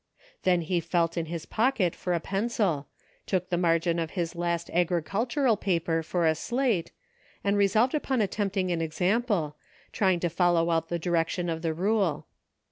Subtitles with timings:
[0.41, 2.87] Then he felt in his pocket for a pencil,
[3.27, 6.91] took the margin of his last agricultural paper for a slate,
[7.43, 9.57] and resolved upon attempting an example,
[9.91, 10.37] trying PHOTOGRAPHS.
[10.37, 12.25] 145 to follow out the direction of the rule.